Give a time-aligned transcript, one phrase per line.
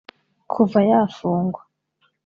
[0.51, 1.61] Kuva yafungwa